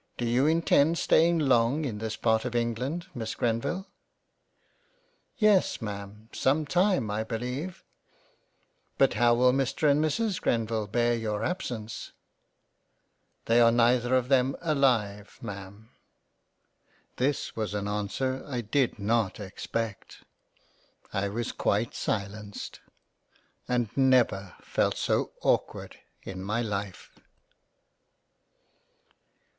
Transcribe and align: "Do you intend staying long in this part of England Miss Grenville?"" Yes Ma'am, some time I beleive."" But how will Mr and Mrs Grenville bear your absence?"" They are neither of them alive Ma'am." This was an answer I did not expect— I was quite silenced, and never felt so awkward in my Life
"Do 0.18 0.26
you 0.26 0.44
intend 0.46 0.98
staying 0.98 1.38
long 1.38 1.86
in 1.86 2.00
this 2.00 2.14
part 2.14 2.44
of 2.44 2.54
England 2.54 3.06
Miss 3.14 3.34
Grenville?"" 3.34 3.88
Yes 5.38 5.80
Ma'am, 5.80 6.28
some 6.34 6.66
time 6.66 7.10
I 7.10 7.24
beleive."" 7.24 7.82
But 8.98 9.14
how 9.14 9.34
will 9.34 9.52
Mr 9.54 9.90
and 9.90 10.04
Mrs 10.04 10.38
Grenville 10.38 10.86
bear 10.86 11.14
your 11.14 11.42
absence?"" 11.42 12.12
They 13.46 13.58
are 13.58 13.72
neither 13.72 14.14
of 14.14 14.28
them 14.28 14.54
alive 14.60 15.38
Ma'am." 15.40 15.88
This 17.16 17.56
was 17.56 17.72
an 17.72 17.88
answer 17.88 18.44
I 18.46 18.60
did 18.60 18.98
not 18.98 19.40
expect— 19.40 20.24
I 21.14 21.30
was 21.30 21.52
quite 21.52 21.94
silenced, 21.94 22.80
and 23.66 23.88
never 23.96 24.56
felt 24.60 24.98
so 24.98 25.32
awkward 25.40 25.96
in 26.22 26.42
my 26.44 26.60
Life 26.60 27.18